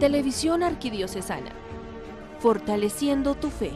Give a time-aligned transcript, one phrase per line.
[0.00, 1.50] Televisión Arquidiocesana,
[2.38, 3.72] fortaleciendo tu fe.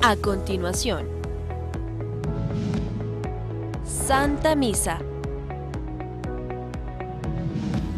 [0.00, 1.06] A continuación,
[3.84, 4.98] Santa Misa.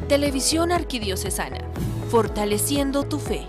[0.08, 1.60] Televisión Arquidiocesana,
[2.10, 3.46] fortaleciendo tu fe.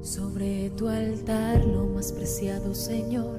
[0.00, 3.38] Sobre tu altar, lo más preciado Señor,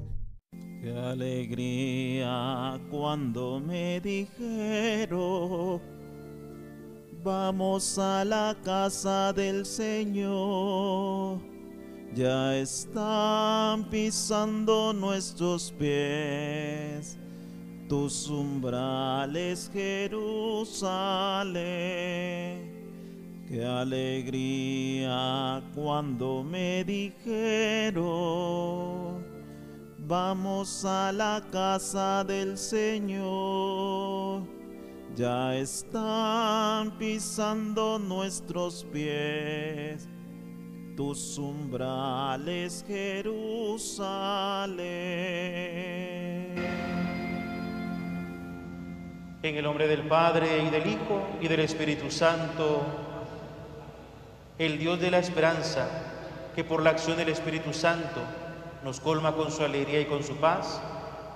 [1.09, 5.81] Alegría cuando me dijeron,
[7.23, 11.39] vamos a la casa del Señor.
[12.13, 17.17] Ya están pisando nuestros pies
[17.91, 20.21] tus umbrales, Jerusalén.
[23.49, 28.01] Qué alegría cuando me dijeron,
[30.11, 34.41] vamos a la casa del Señor.
[35.15, 40.09] Ya están pisando nuestros pies
[40.97, 44.81] tus umbrales, Jerusalén.
[49.43, 52.81] En el nombre del Padre y del Hijo y del Espíritu Santo,
[54.57, 55.87] el Dios de la esperanza,
[56.53, 58.40] que por la acción del Espíritu Santo
[58.83, 60.81] nos colma con su alegría y con su paz,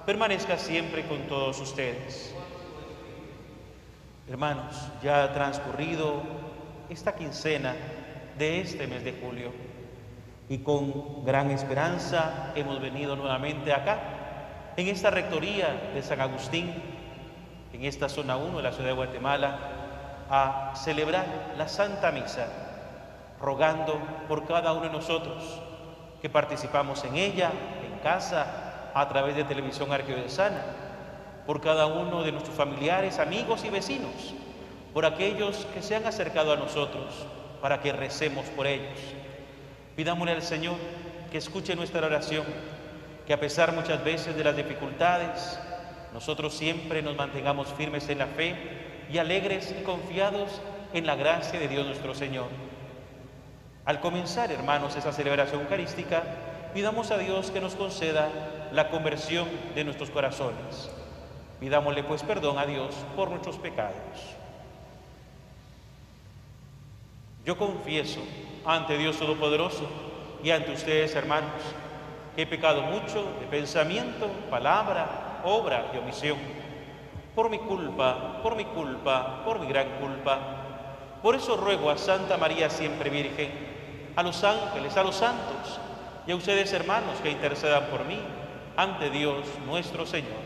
[0.06, 2.34] permanezca siempre con todos ustedes.
[4.28, 6.22] Hermanos, ya ha transcurrido
[6.90, 7.76] esta quincena
[8.38, 9.52] de este mes de julio
[10.50, 16.74] y con gran esperanza hemos venido nuevamente acá, en esta rectoría de San Agustín,
[17.74, 19.60] en esta zona 1 de la ciudad de Guatemala,
[20.30, 22.48] a celebrar la Santa Misa
[23.40, 25.62] rogando por cada uno de nosotros
[26.26, 27.52] que participamos en ella,
[27.86, 30.60] en casa, a través de televisión arquidiocesana,
[31.46, 34.34] por cada uno de nuestros familiares, amigos y vecinos,
[34.92, 37.14] por aquellos que se han acercado a nosotros
[37.62, 38.98] para que recemos por ellos.
[39.96, 40.78] Pidámosle al Señor
[41.32, 42.46] que escuche nuestra oración,
[43.28, 45.60] que a pesar muchas veces de las dificultades,
[46.12, 48.56] nosotros siempre nos mantengamos firmes en la fe
[49.12, 50.60] y alegres y confiados
[50.92, 52.48] en la gracia de Dios nuestro Señor.
[53.86, 56.24] Al comenzar, hermanos, esa celebración eucarística,
[56.74, 58.30] pidamos a Dios que nos conceda
[58.72, 60.90] la conversión de nuestros corazones.
[61.60, 63.94] Pidámosle pues perdón a Dios por nuestros pecados.
[67.46, 68.22] Yo confieso
[68.66, 69.88] ante Dios Todopoderoso
[70.44, 71.62] y ante ustedes, hermanos,
[72.36, 76.40] que he pecado mucho de pensamiento, palabra, obra y omisión.
[77.36, 80.40] Por mi culpa, por mi culpa, por mi gran culpa.
[81.22, 83.65] Por eso ruego a Santa María siempre Virgen,
[84.16, 85.80] a los ángeles, a los santos
[86.28, 88.20] y a ustedes hermanos que intercedan por mí
[88.78, 90.46] ante Dios nuestro Señor.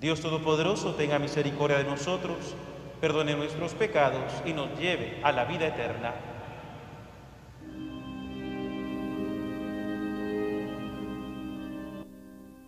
[0.00, 2.54] Dios Todopoderoso tenga misericordia de nosotros,
[3.00, 6.14] perdone nuestros pecados y nos lleve a la vida eterna.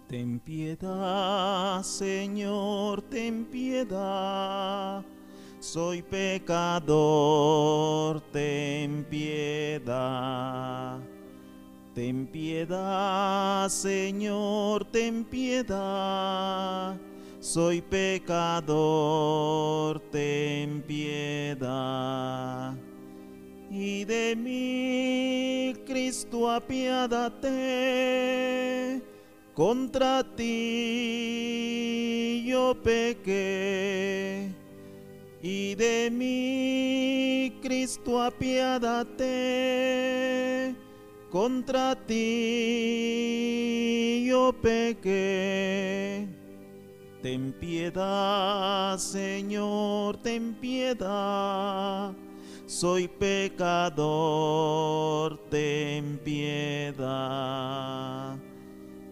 [0.08, 5.02] Ten piedad, Señor, ten piedad.
[5.72, 7.00] Soy pecador,
[8.30, 11.00] ten piedad.
[11.94, 16.94] Ten piedad, Señor, ten piedad.
[17.40, 18.68] Soy pecador,
[20.10, 22.74] ten piedad.
[23.70, 27.50] Y de mí, Cristo, apiádate.
[29.54, 31.62] Contra ti
[32.44, 34.61] yo pequé
[35.42, 39.26] y de mí, Cristo, apiádate.
[41.30, 43.22] Contra ti
[44.26, 46.28] yo pequé.
[47.22, 52.12] Ten piedad, Señor, ten piedad.
[52.66, 53.98] Soy pecador,
[55.50, 57.58] ten piedad.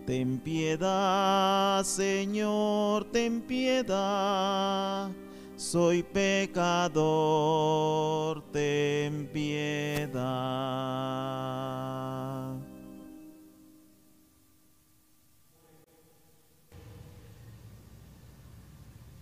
[0.07, 5.11] Ten piedad, Señor, ten piedad.
[5.71, 6.99] Soy pecador,
[8.51, 10.17] ten piedad.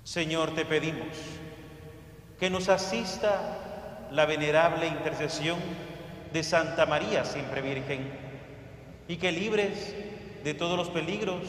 [0.04, 1.08] Señor, te pedimos
[2.40, 5.58] que nos asista la venerable intercesión
[6.32, 8.10] de Santa María, siempre Virgen,
[9.06, 9.94] y que libres
[10.44, 11.42] de todos los peligros,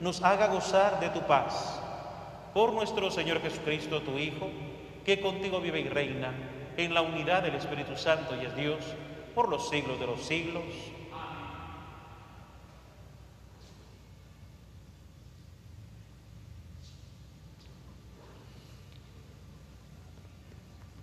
[0.00, 1.83] nos haga gozar de tu paz.
[2.54, 4.48] Por nuestro Señor Jesucristo, tu Hijo,
[5.04, 6.32] que contigo vive y reina
[6.76, 8.78] en la unidad del Espíritu Santo y es Dios
[9.34, 10.62] por los siglos de los siglos.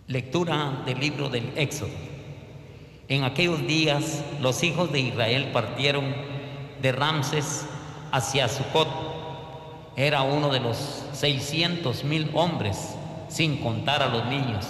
[0.08, 1.92] Lectura del libro del Éxodo.
[3.10, 6.16] En aquellos días los hijos de Israel partieron
[6.82, 7.66] de Ramses
[8.12, 8.88] hacia Sucot.
[9.98, 12.96] Era uno de los seiscientos mil hombres,
[13.28, 14.66] sin contar a los niños.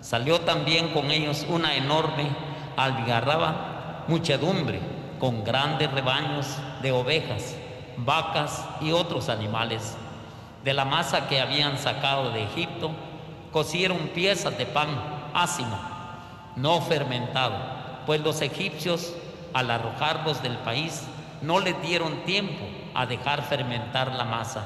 [0.00, 2.28] Salió también con ellos una enorme
[2.76, 4.80] algarraba muchedumbre
[5.18, 6.46] con grandes rebaños
[6.82, 7.54] de ovejas,
[7.98, 9.96] vacas y otros animales.
[10.64, 12.90] De la masa que habían sacado de Egipto,
[13.52, 14.88] cocieron piezas de pan
[15.34, 15.78] ácimo,
[16.56, 17.54] no fermentado,
[18.06, 19.14] pues los egipcios,
[19.52, 21.02] al arrojarlos del país,
[21.42, 22.64] no les dieron tiempo
[22.94, 24.64] a dejar fermentar la masa,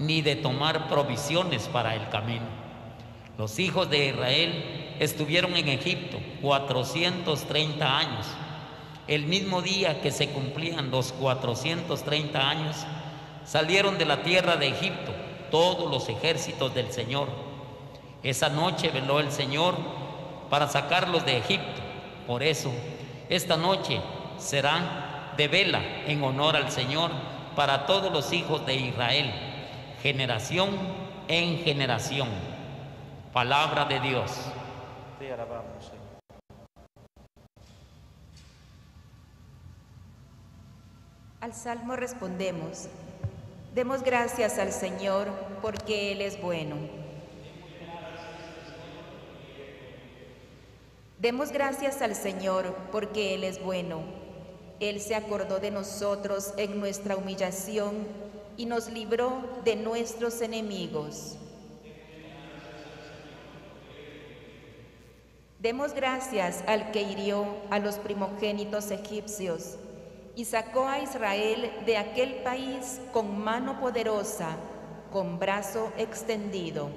[0.00, 2.46] ni de tomar provisiones para el camino.
[3.38, 8.26] Los hijos de Israel estuvieron en Egipto 430 años.
[9.06, 12.76] El mismo día que se cumplían los 430 años,
[13.44, 15.12] salieron de la tierra de Egipto
[15.52, 17.28] todos los ejércitos del Señor
[18.22, 19.74] esa noche veló el Señor
[20.50, 21.80] para sacarlos de Egipto.
[22.26, 22.70] Por eso,
[23.30, 24.00] esta noche
[24.38, 27.10] será de vela en honor al Señor
[27.56, 29.32] para todos los hijos de Israel,
[30.02, 30.70] generación
[31.28, 32.28] en generación.
[33.32, 34.32] Palabra de Dios.
[35.18, 36.00] Te alabamos, Señor.
[41.40, 42.88] Al salmo respondemos,
[43.74, 45.28] demos gracias al Señor
[45.62, 47.00] porque Él es bueno
[51.20, 54.00] Demos gracias al Señor porque Él es bueno.
[54.80, 57.92] Él se acordó de nosotros en nuestra humillación
[58.56, 61.36] y nos libró de nuestros enemigos.
[65.58, 69.76] Demos gracias al que hirió a los primogénitos egipcios
[70.34, 74.56] y sacó a Israel de aquel país con mano poderosa,
[75.12, 76.88] con brazo extendido.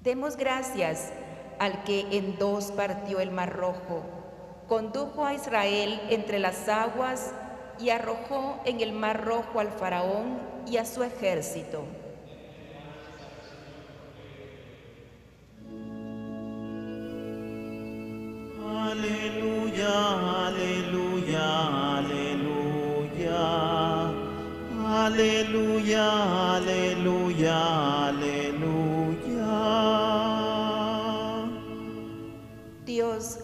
[0.00, 1.12] Demos gracias
[1.58, 4.02] al que en dos partió el mar rojo,
[4.72, 7.34] condujo a Israel entre las aguas
[7.78, 11.84] y arrojó en el mar rojo al faraón y a su ejército.
[18.64, 23.40] Aleluya, aleluya, aleluya.
[25.04, 28.31] Aleluya, aleluya, aleluya.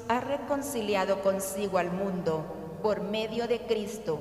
[0.09, 4.19] Ha reconciliado consigo al mundo por medio de Cristo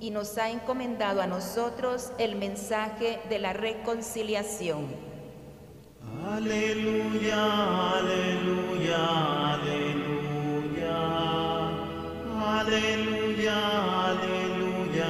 [0.00, 4.86] y nos ha encomendado a nosotros el mensaje de la reconciliación.
[6.26, 10.16] Aleluya, aleluya, aleluya.
[12.58, 15.08] Aleluya, aleluya,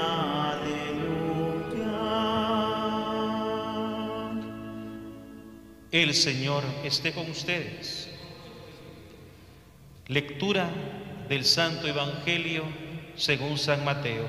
[0.52, 0.86] aleluya.
[5.90, 8.05] El Señor esté con ustedes.
[10.08, 10.70] Lectura
[11.28, 12.62] del Santo Evangelio
[13.16, 14.24] según San Mateo.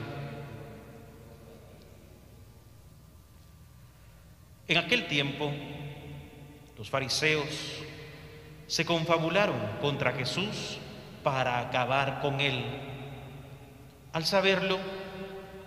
[4.68, 5.52] En aquel tiempo,
[6.78, 7.48] los fariseos
[8.66, 10.80] se confabularon contra Jesús
[11.22, 12.66] para acabar con él.
[14.14, 14.80] Al saberlo,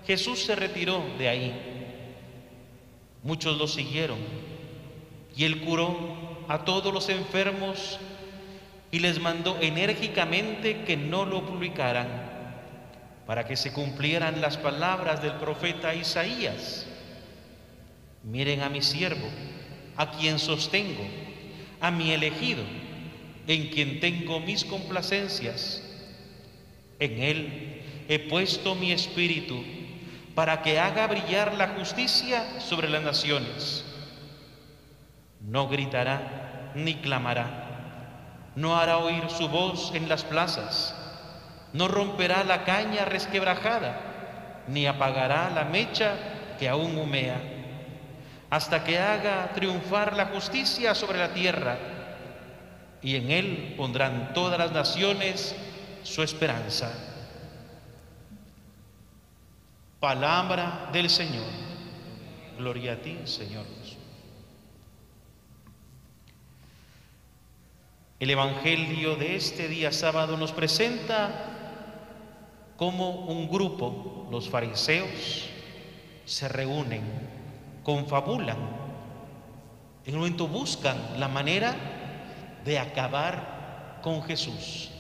[0.09, 2.17] Jesús se retiró de ahí.
[3.23, 4.19] Muchos lo siguieron
[5.37, 5.97] y él curó
[6.49, 8.01] a todos los enfermos
[8.91, 12.09] y les mandó enérgicamente que no lo publicaran
[13.27, 16.87] para que se cumplieran las palabras del profeta Isaías.
[18.25, 19.29] Miren a mi siervo,
[19.97, 21.05] a quien sostengo,
[21.81, 22.65] a mi elegido,
[23.47, 25.83] en quien tengo mis complacencias.
[26.99, 29.63] En él he puesto mi espíritu
[30.35, 33.85] para que haga brillar la justicia sobre las naciones.
[35.41, 37.70] No gritará ni clamará,
[38.61, 40.95] no hará oír su voz en las plazas,
[41.73, 46.13] no romperá la caña resquebrajada, ni apagará la mecha
[46.59, 47.41] que aún humea,
[48.51, 51.79] hasta que haga triunfar la justicia sobre la tierra,
[53.01, 55.57] y en él pondrán todas las naciones
[56.03, 56.93] su esperanza.
[60.01, 61.49] Palabra del Señor.
[62.59, 64.01] Gloria a ti, Señor Jesús.
[68.21, 71.31] El Evangelio de este día sábado nos presenta
[72.77, 75.49] cómo un grupo, los fariseos,
[76.27, 77.01] se reúnen,
[77.83, 78.59] confabulan,
[80.05, 81.75] en un momento buscan la manera
[82.63, 84.91] de acabar con Jesús.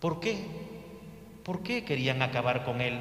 [0.00, 0.44] ¿Por qué?
[1.42, 3.00] ¿Por qué querían acabar con él?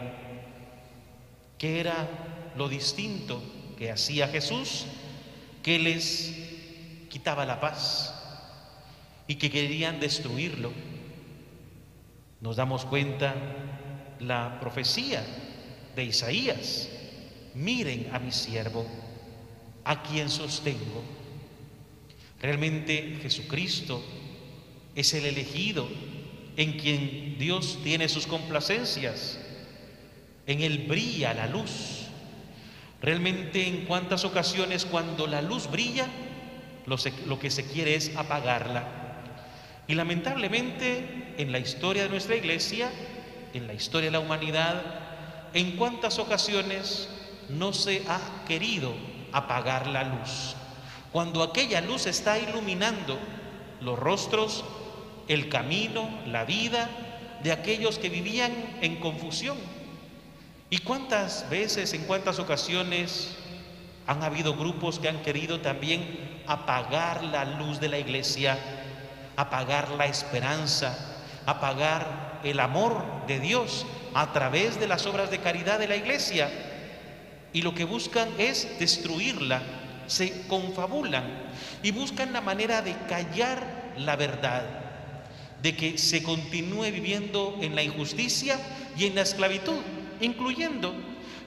[1.58, 2.08] ¿Qué era
[2.56, 3.44] lo distinto
[3.78, 4.86] que hacía Jesús
[5.62, 6.43] que les
[7.14, 8.12] quitaba la paz
[9.28, 10.72] y que querían destruirlo?
[12.42, 13.36] Nos damos cuenta
[14.20, 15.24] la profecía
[15.96, 16.90] de Isaías.
[17.54, 18.88] Miren a mi siervo,
[19.84, 21.04] a quien sostengo.
[22.42, 24.04] Realmente Jesucristo
[24.96, 25.88] es el elegido
[26.58, 29.38] en quien Dios tiene sus complacencias.
[30.48, 32.08] En Él brilla la luz.
[33.04, 36.08] Realmente en cuántas ocasiones cuando la luz brilla,
[36.86, 38.88] lo, que se quiere es apagarla.
[39.88, 42.90] Y lamentablemente en la historia de nuestra iglesia,
[43.54, 44.82] en la historia de la humanidad,
[45.54, 47.10] en cuántas ocasiones
[47.50, 48.94] no se ha querido
[49.32, 50.56] apagar la luz.
[51.12, 53.20] Cuando aquella luz está iluminando
[53.82, 54.64] los rostros,
[55.28, 56.90] el camino, la vida
[57.44, 59.58] de aquellos que vivían en confusión.
[60.70, 63.36] ¿Y cuántas veces, en cuántas ocasiones
[64.08, 68.58] han habido grupos que han querido también apagar la luz de la iglesia,
[69.36, 70.98] apagar la esperanza,
[71.46, 76.50] apagar el amor de Dios a través de las obras de caridad de la iglesia?
[77.52, 79.62] Y lo que buscan es destruirla,
[80.08, 81.24] se confabulan
[81.82, 84.64] y buscan la manera de callar la verdad,
[85.62, 88.58] de que se continúe viviendo en la injusticia
[88.98, 89.80] y en la esclavitud,
[90.20, 90.94] incluyendo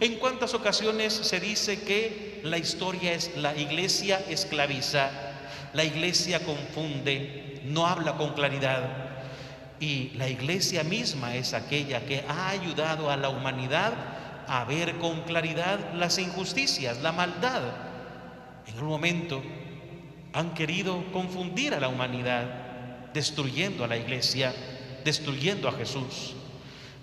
[0.00, 5.10] en cuántas ocasiones se dice que la historia es la iglesia esclaviza,
[5.72, 8.82] la iglesia confunde, no habla con claridad.
[9.80, 13.92] Y la iglesia misma es aquella que ha ayudado a la humanidad
[14.48, 17.62] a ver con claridad las injusticias, la maldad.
[18.66, 19.42] En un momento
[20.32, 22.44] han querido confundir a la humanidad,
[23.12, 24.54] destruyendo a la iglesia,
[25.04, 26.34] destruyendo a Jesús.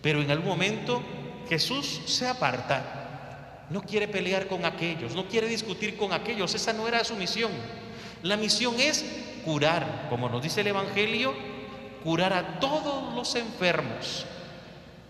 [0.02, 1.02] Pero en algún momento
[1.50, 6.88] Jesús se aparta, no quiere pelear con aquellos, no quiere discutir con aquellos, esa no
[6.88, 7.52] era su misión.
[8.22, 9.04] La misión es
[9.44, 11.34] curar, como nos dice el Evangelio,
[12.04, 14.26] curar a todos los enfermos.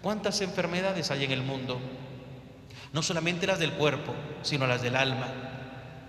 [0.01, 1.79] ¿Cuántas enfermedades hay en el mundo?
[2.91, 5.27] No solamente las del cuerpo, sino las del alma.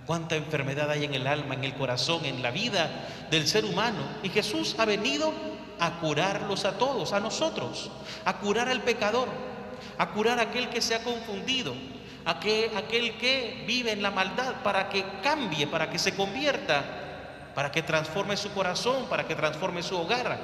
[0.05, 4.01] Cuánta enfermedad hay en el alma, en el corazón, en la vida del ser humano.
[4.21, 5.33] Y Jesús ha venido
[5.79, 7.89] a curarlos a todos, a nosotros,
[8.23, 9.27] a curar al pecador,
[9.97, 11.73] a curar a aquel que se ha confundido,
[12.25, 16.83] a que, aquel que vive en la maldad, para que cambie, para que se convierta,
[17.53, 20.37] para que transforme su corazón, para que transforme su hogar.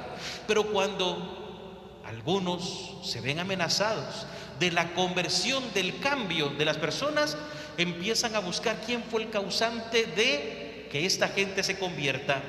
[0.48, 4.26] Pero cuando algunos se ven amenazados
[4.60, 7.38] de la conversión, del cambio de las personas,
[7.78, 12.42] empiezan a buscar quién fue el causante de que esta gente se convierta,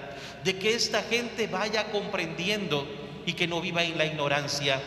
[0.44, 2.86] de que esta gente vaya comprendiendo
[3.24, 4.80] y que no viva en la ignorancia,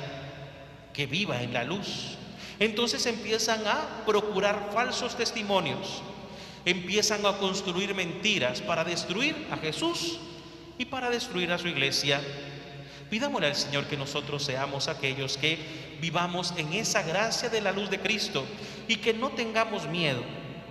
[0.96, 2.16] que viva en la luz.
[2.60, 6.02] Entonces empiezan a procurar falsos testimonios,
[6.64, 10.20] empiezan a construir mentiras para destruir a Jesús
[10.78, 12.22] y para destruir a su iglesia.
[13.10, 15.60] Pidámosle al Señor que nosotros seamos aquellos que
[16.02, 18.46] vivamos en esa gracia de la luz de Cristo
[18.88, 20.24] y que no tengamos miedo,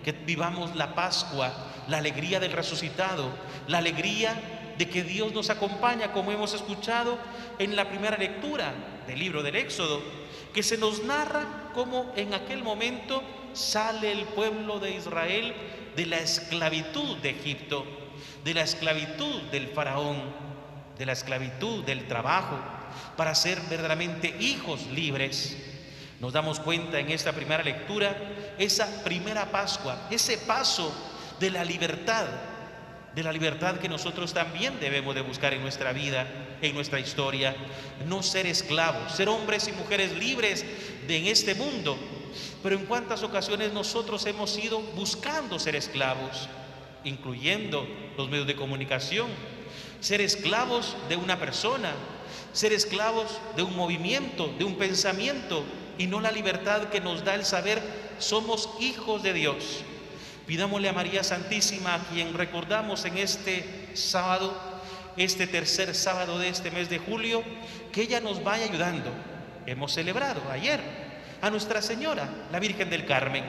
[0.02, 1.52] que vivamos la Pascua,
[1.86, 3.30] la alegría del resucitado,
[3.68, 7.18] la alegría de que Dios nos acompaña, como hemos escuchado
[7.58, 8.74] en la primera lectura
[9.06, 10.02] del libro del Éxodo,
[10.52, 15.54] que se nos narra cómo en aquel momento sale el pueblo de Israel
[15.96, 17.84] de la esclavitud de Egipto,
[18.44, 20.22] de la esclavitud del faraón,
[20.98, 22.58] de la esclavitud del trabajo,
[23.16, 25.56] para ser verdaderamente hijos libres.
[26.20, 28.16] Nos damos cuenta en esta primera lectura,
[28.58, 30.92] esa primera Pascua, ese paso
[31.40, 32.26] de la libertad,
[33.14, 36.26] de la libertad que nosotros también debemos de buscar en nuestra vida,
[36.68, 37.54] en nuestra historia,
[38.06, 40.64] no ser esclavos, ser hombres y mujeres libres
[41.06, 41.96] de en este mundo.
[42.62, 46.48] Pero en cuántas ocasiones nosotros hemos ido buscando ser esclavos,
[47.04, 49.28] incluyendo los medios de comunicación,
[50.00, 51.92] ser esclavos de una persona,
[52.52, 55.64] ser esclavos de un movimiento, de un pensamiento,
[55.98, 57.80] y no la libertad que nos da el saber
[58.18, 59.82] somos hijos de Dios.
[60.46, 64.73] Pidámosle a María Santísima, a quien recordamos en este sábado,
[65.16, 67.42] este tercer sábado de este mes de julio,
[67.92, 69.10] que ella nos vaya ayudando.
[69.66, 70.80] Hemos celebrado ayer
[71.40, 73.44] a Nuestra Señora, la Virgen del Carmen,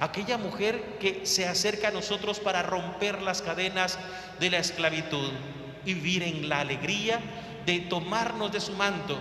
[0.00, 3.98] aquella mujer que se acerca a nosotros para romper las cadenas
[4.38, 5.32] de la esclavitud
[5.84, 7.20] y vivir en la alegría
[7.66, 9.18] de tomarnos de su manto,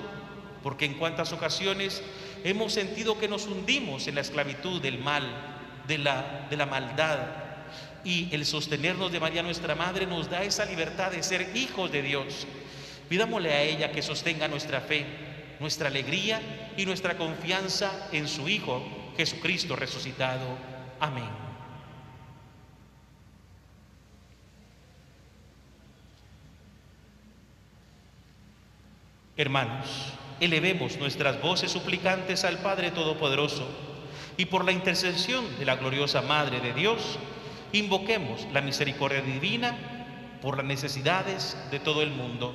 [0.63, 2.01] porque en cuantas ocasiones
[2.43, 5.23] hemos sentido que nos hundimos en la esclavitud del mal,
[5.87, 7.19] de la, de la maldad,
[8.03, 12.01] y el sostenernos de María nuestra Madre nos da esa libertad de ser hijos de
[12.01, 12.47] Dios.
[13.07, 15.05] Pidámosle a ella que sostenga nuestra fe,
[15.59, 18.83] nuestra alegría y nuestra confianza en su Hijo
[19.17, 20.57] Jesucristo resucitado.
[20.99, 21.49] Amén.
[29.35, 29.87] Hermanos,
[30.41, 33.67] elevemos nuestras voces suplicantes al Padre Todopoderoso
[34.35, 37.17] y por la intercesión de la gloriosa Madre de Dios,
[37.71, 39.77] invoquemos la misericordia divina
[40.41, 42.53] por las necesidades de todo el mundo.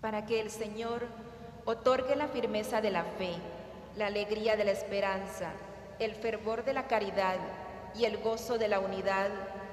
[0.00, 1.06] Para que el Señor
[1.64, 3.34] otorgue la firmeza de la fe,
[3.96, 5.52] la alegría de la esperanza,
[5.98, 7.36] el fervor de la caridad
[7.94, 9.30] y el gozo de la unidad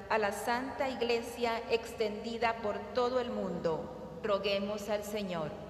[0.08, 4.18] a la Santa Iglesia extendida por todo el mundo.
[4.22, 5.69] Roguemos al Señor.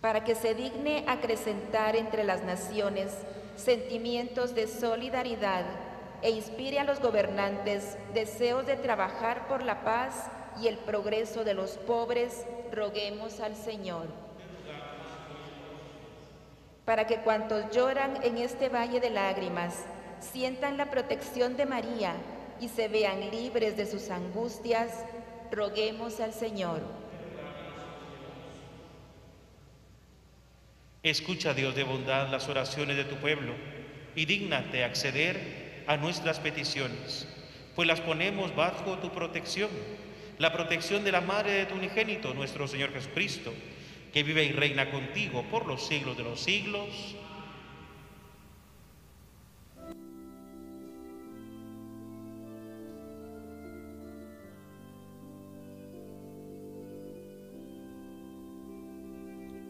[0.00, 3.12] Para que se digne acrecentar entre las naciones
[3.56, 5.64] sentimientos de solidaridad
[6.22, 10.26] e inspire a los gobernantes deseos de trabajar por la paz
[10.60, 14.06] y el progreso de los pobres, roguemos al Señor.
[16.84, 19.84] Para que cuantos lloran en este valle de lágrimas
[20.20, 22.14] sientan la protección de María
[22.60, 24.92] y se vean libres de sus angustias,
[25.50, 26.80] roguemos al Señor.
[31.02, 33.54] Escucha, Dios de bondad, las oraciones de tu pueblo
[34.16, 37.28] y dígnate acceder a nuestras peticiones,
[37.76, 39.70] pues las ponemos bajo tu protección,
[40.38, 43.54] la protección de la Madre de tu unigénito, nuestro Señor Jesucristo,
[44.12, 46.88] que vive y reina contigo por los siglos de los siglos.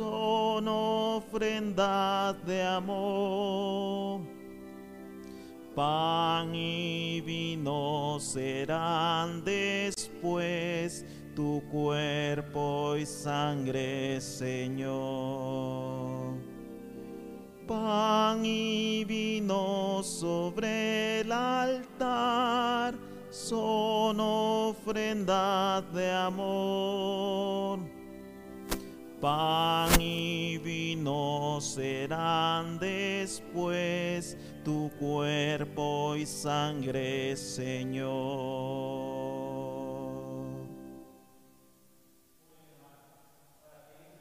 [0.00, 4.22] son ofrendas de amor.
[5.74, 11.04] Pan y vino serán después
[11.36, 15.58] tu cuerpo y sangre, Señor.
[17.68, 22.94] Pan y vino sobre el altar
[23.28, 27.89] son ofrendas de amor
[29.20, 38.10] Pan y vino serán después tu cuerpo y sangre, Señor.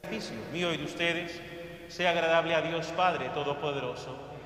[0.02, 1.42] Sacrificio mío y de ustedes
[1.88, 4.39] sea agradable a Dios Padre Todopoderoso.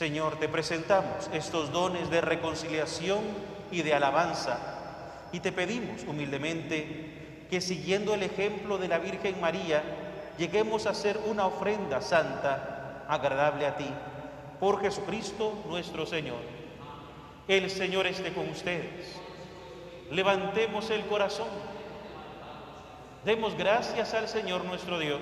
[0.00, 3.20] Señor, te presentamos estos dones de reconciliación
[3.70, 4.58] y de alabanza
[5.30, 9.82] y te pedimos humildemente que siguiendo el ejemplo de la Virgen María,
[10.38, 13.90] lleguemos a hacer una ofrenda santa, agradable a ti,
[14.58, 16.40] por Jesucristo nuestro Señor.
[17.46, 19.20] El Señor esté con ustedes.
[20.10, 21.48] Levantemos el corazón.
[23.26, 25.20] Demos gracias al Señor nuestro Dios.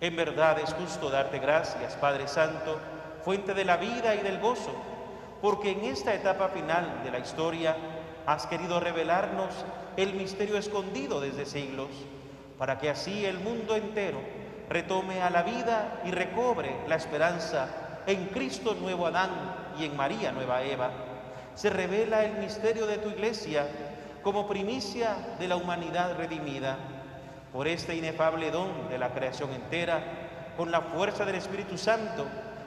[0.00, 2.78] En verdad es justo darte gracias, Padre Santo,
[3.22, 4.74] fuente de la vida y del gozo,
[5.42, 7.76] porque en esta etapa final de la historia
[8.24, 9.52] has querido revelarnos
[9.98, 11.88] el misterio escondido desde siglos,
[12.58, 14.20] para que así el mundo entero
[14.70, 17.68] retome a la vida y recobre la esperanza
[18.06, 19.30] en Cristo nuevo Adán
[19.78, 20.90] y en María nueva Eva.
[21.54, 23.66] Se revela el misterio de tu iglesia
[24.22, 26.78] como primicia de la humanidad redimida
[27.52, 32.26] por este inefable don de la creación entera, con la fuerza del Espíritu Santo,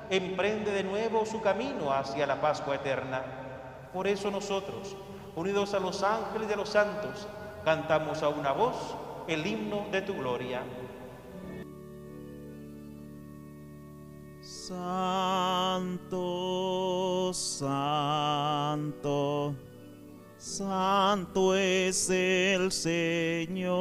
[0.09, 3.21] emprende de nuevo su camino hacia la Pascua eterna.
[3.93, 4.95] Por eso nosotros,
[5.35, 7.27] unidos a los ángeles de los santos,
[7.63, 8.75] cantamos a una voz
[9.27, 10.61] el himno de tu gloria.
[14.41, 16.11] Santo,
[17.33, 18.13] santo,
[20.43, 23.71] santo es el Señor,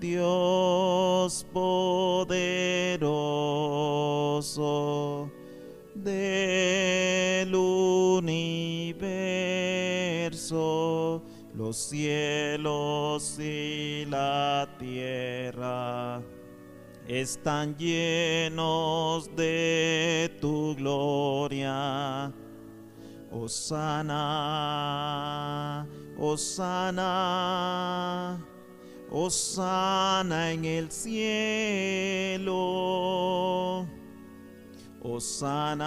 [0.00, 2.40] Dios poderoso
[5.94, 8.72] del universo,
[11.52, 16.22] los cielos y la tierra
[17.06, 22.32] están llenos de tu gloria.
[23.32, 24.16] Osana,
[26.18, 27.04] Osana,
[29.08, 32.50] Osana en el cielo.
[35.00, 35.86] Osana,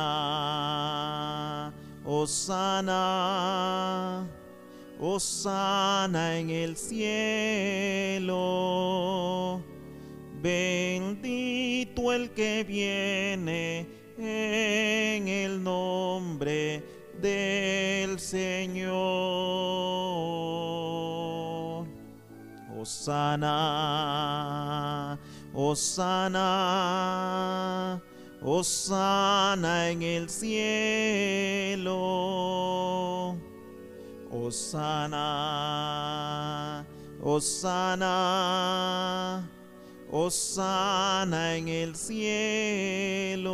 [2.05, 2.95] Osana,
[5.01, 8.31] Osana en el cielo.
[10.41, 13.85] Bendito el que viene
[14.17, 16.92] en el nombre
[17.23, 18.91] del Señor.
[22.77, 23.47] Osana,
[25.53, 26.41] Osana,
[28.43, 31.87] Osana en el cielo.
[34.29, 35.25] Osana,
[37.23, 38.13] Osana.
[40.11, 43.53] Osana en el cielo.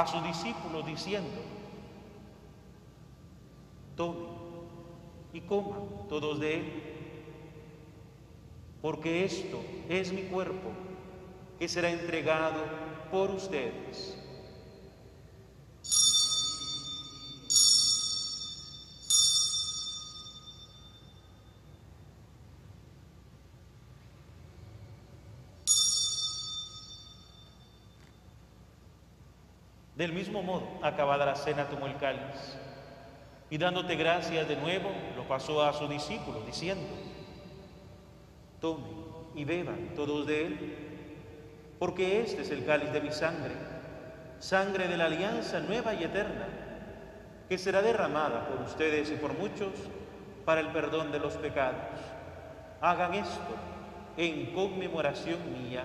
[0.00, 1.40] a sus discípulos diciendo,
[3.96, 4.26] tome
[5.32, 6.82] y coman todos de él,
[8.82, 10.68] porque esto es mi cuerpo
[11.58, 12.62] que será entregado
[13.10, 14.18] por ustedes.
[29.96, 32.56] Del mismo modo, acabada la cena, tomó el cáliz
[33.48, 36.86] y dándote gracias de nuevo, lo pasó a sus discípulos, diciendo,
[38.60, 40.76] tomen y beban todos de él,
[41.78, 43.54] porque este es el cáliz de mi sangre,
[44.38, 46.48] sangre de la alianza nueva y eterna,
[47.48, 49.72] que será derramada por ustedes y por muchos
[50.44, 51.80] para el perdón de los pecados.
[52.80, 53.54] Hagan esto
[54.16, 55.84] en conmemoración mía.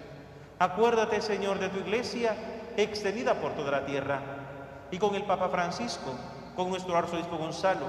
[0.61, 2.35] Acuérdate, Señor, de tu iglesia
[2.77, 4.19] extendida por toda la tierra
[4.91, 6.13] y con el Papa Francisco,
[6.55, 7.87] con nuestro arzobispo Gonzalo,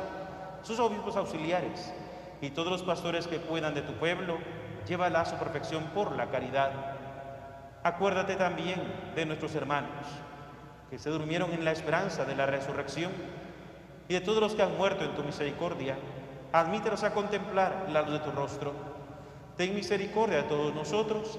[0.63, 1.93] sus obispos auxiliares
[2.41, 4.39] y todos los pastores que puedan de tu pueblo,
[4.89, 6.71] llévala a su perfección por la caridad.
[7.83, 8.81] Acuérdate también
[9.15, 10.07] de nuestros hermanos
[10.89, 13.13] que se durmieron en la esperanza de la resurrección
[14.09, 15.99] y de todos los que han muerto en tu misericordia.
[16.55, 18.73] Admítelos a contemplar la luz de tu rostro.
[19.59, 21.39] Ten misericordia de todos nosotros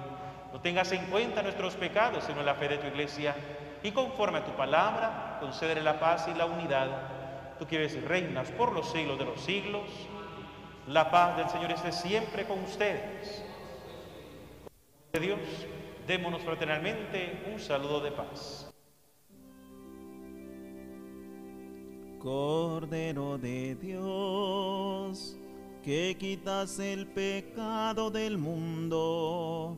[0.51, 3.35] No tengas en cuenta nuestros pecados, sino la fe de tu iglesia.
[3.83, 7.57] Y conforme a tu palabra, concederé la paz y la unidad.
[7.57, 9.87] Tú que vives y reinas por los siglos de los siglos.
[10.87, 13.43] La paz del Señor esté siempre con ustedes.
[15.13, 15.39] De Dios,
[16.07, 18.71] démonos fraternalmente un saludo de paz.
[22.19, 25.37] Cordero de Dios,
[25.83, 29.77] que quitas el pecado del mundo,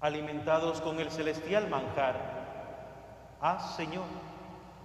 [0.00, 2.16] Alimentados con el celestial manjar,
[3.40, 4.04] haz, Señor,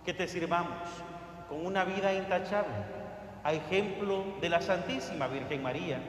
[0.05, 0.87] que te sirvamos
[1.49, 2.73] con una vida intachable,
[3.43, 5.99] a ejemplo de la Santísima Virgen María,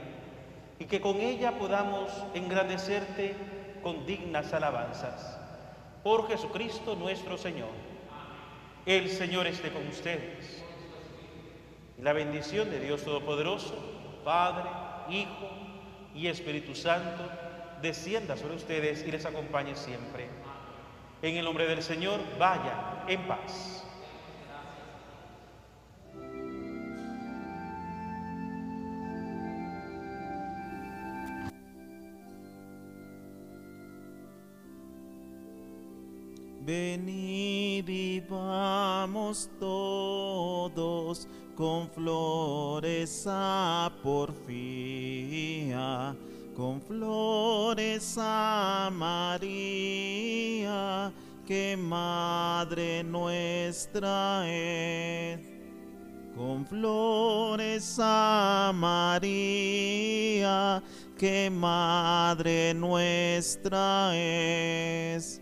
[0.78, 3.34] y que con ella podamos engrandecerte
[3.82, 5.38] con dignas alabanzas.
[6.04, 7.70] Por Jesucristo nuestro Señor.
[8.86, 10.62] El Señor esté con ustedes.
[11.98, 13.74] Y la bendición de Dios Todopoderoso,
[14.24, 14.70] Padre,
[15.08, 15.50] Hijo
[16.14, 17.28] y Espíritu Santo,
[17.82, 20.28] descienda sobre ustedes y les acompañe siempre.
[21.20, 23.84] En el nombre del Señor, vayan en paz.
[36.64, 44.54] Venid y vamos todos con flores a porfía,
[46.56, 50.32] con flores a María,
[51.46, 55.40] que Madre nuestra es.
[56.36, 60.02] Con flores a María,
[61.18, 65.40] que Madre nuestra es.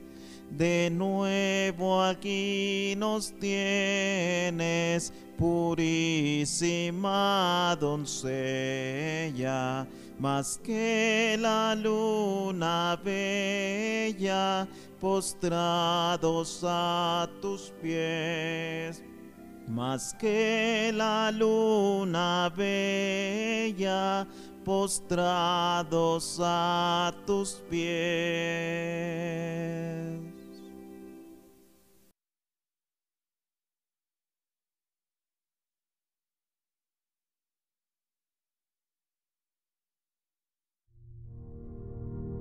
[0.50, 6.96] De nuevo aquí nos tienes, purísima
[7.80, 8.26] doncella,
[10.20, 14.68] más que la luna bella,
[15.00, 19.02] postrados a tus pies,
[19.66, 24.26] más que la luna bella,
[24.62, 29.00] postrados a tus pies.